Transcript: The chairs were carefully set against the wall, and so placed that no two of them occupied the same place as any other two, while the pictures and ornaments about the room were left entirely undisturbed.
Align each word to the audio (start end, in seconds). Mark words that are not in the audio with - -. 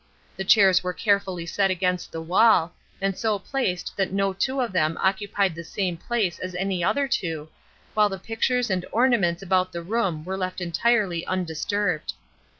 The 0.35 0.43
chairs 0.43 0.81
were 0.83 0.93
carefully 0.93 1.45
set 1.45 1.69
against 1.69 2.11
the 2.11 2.23
wall, 2.23 2.73
and 2.99 3.15
so 3.15 3.37
placed 3.37 3.95
that 3.97 4.11
no 4.11 4.33
two 4.33 4.59
of 4.59 4.71
them 4.73 4.97
occupied 4.99 5.53
the 5.53 5.63
same 5.63 5.95
place 5.95 6.39
as 6.39 6.55
any 6.55 6.83
other 6.83 7.07
two, 7.07 7.49
while 7.93 8.09
the 8.09 8.17
pictures 8.17 8.71
and 8.71 8.83
ornaments 8.91 9.43
about 9.43 9.71
the 9.71 9.83
room 9.83 10.23
were 10.25 10.37
left 10.39 10.59
entirely 10.59 11.23
undisturbed. 11.27 12.13